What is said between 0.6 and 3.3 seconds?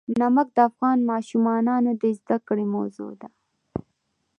افغان ماشومانو د زده کړې موضوع ده.